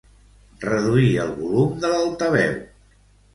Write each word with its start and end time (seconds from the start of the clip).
Reduir 0.63 1.09
el 1.25 1.33
volum 1.41 1.77
de 1.85 1.93
l'altaveu. 1.93 2.57